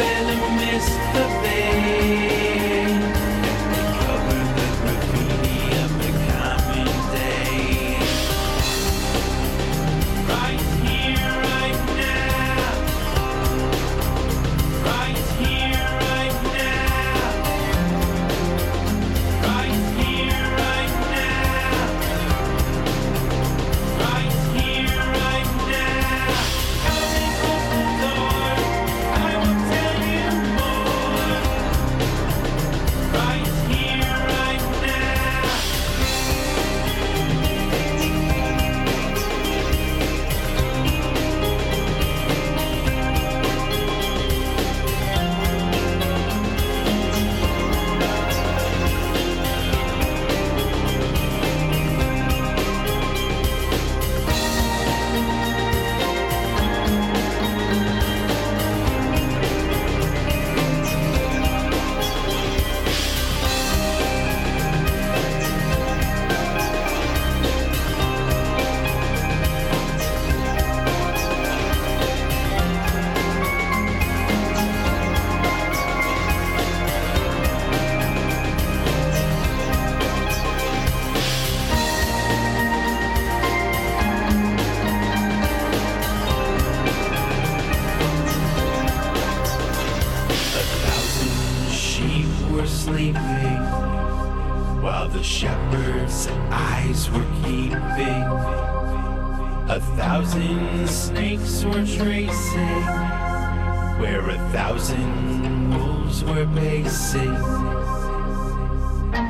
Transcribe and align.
failing 0.00 0.40
Mr. 0.56 1.42
the. 1.42 1.49
of 95.00 95.14
the 95.14 95.22
shepherd's 95.22 96.28
eyes 96.50 97.10
were 97.10 97.24
keeping. 97.42 98.22
A 99.76 99.80
thousand 99.96 100.86
snakes 100.88 101.64
were 101.64 101.86
tracing, 101.86 102.84
where 103.98 104.28
a 104.28 104.38
thousand 104.52 105.70
wolves 105.74 106.22
were 106.22 106.46
pacing. 106.54 107.32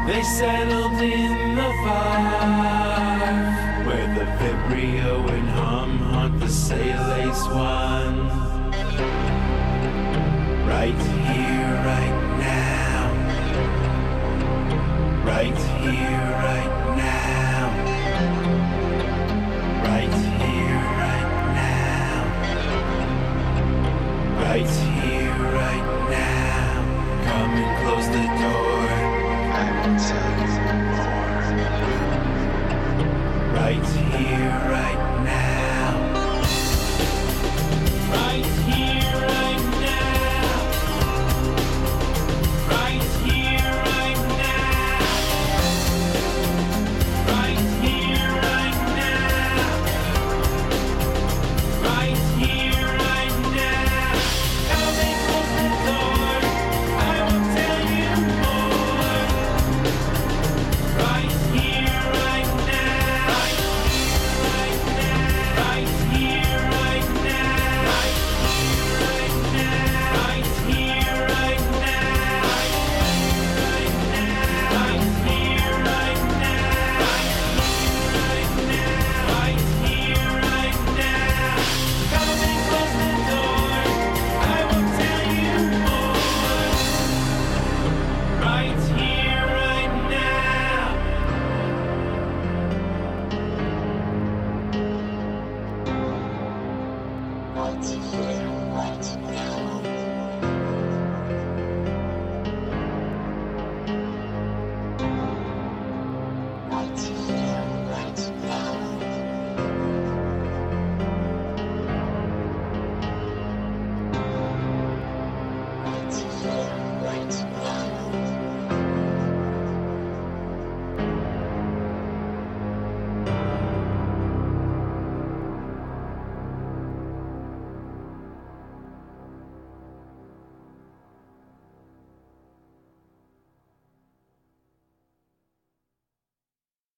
They 0.08 0.22
settled 0.38 1.00
in 1.00 1.54
the 1.54 1.70
fire, 1.84 3.44
where 3.87 4.08
the 4.16 4.26
vibrio 4.38 5.31
and 5.31 5.48
hum 5.50 5.98
hunt 5.98 6.41
the 6.41 6.48
Sales 6.48 7.47
ones. 7.48 8.30